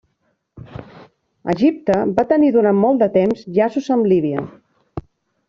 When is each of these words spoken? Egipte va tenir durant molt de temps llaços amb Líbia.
Egipte 1.53 1.97
va 2.21 2.25
tenir 2.33 2.49
durant 2.57 2.79
molt 2.85 3.05
de 3.05 3.09
temps 3.19 3.45
llaços 3.59 3.93
amb 3.99 4.11
Líbia. 4.15 4.45